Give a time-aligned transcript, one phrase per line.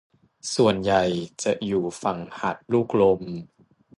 [0.55, 1.03] ส่วนใหญ่
[1.43, 3.21] จะอยู่ฝั่งหาดลูกลม